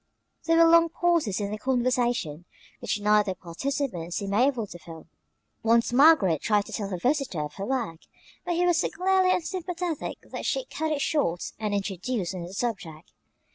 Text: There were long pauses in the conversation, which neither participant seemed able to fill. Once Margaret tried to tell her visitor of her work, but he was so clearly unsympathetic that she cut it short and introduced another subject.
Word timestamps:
There 0.45 0.57
were 0.57 0.65
long 0.67 0.89
pauses 0.89 1.39
in 1.39 1.51
the 1.51 1.59
conversation, 1.59 2.45
which 2.79 2.99
neither 2.99 3.35
participant 3.35 4.15
seemed 4.15 4.33
able 4.33 4.65
to 4.65 4.79
fill. 4.79 5.05
Once 5.61 5.93
Margaret 5.93 6.41
tried 6.41 6.65
to 6.65 6.71
tell 6.73 6.89
her 6.89 6.97
visitor 6.97 7.41
of 7.43 7.53
her 7.57 7.65
work, 7.67 7.99
but 8.43 8.55
he 8.55 8.65
was 8.65 8.79
so 8.79 8.89
clearly 8.89 9.29
unsympathetic 9.31 10.17
that 10.23 10.47
she 10.47 10.65
cut 10.65 10.91
it 10.91 11.01
short 11.01 11.51
and 11.59 11.75
introduced 11.75 12.33
another 12.33 12.53
subject. 12.53 13.11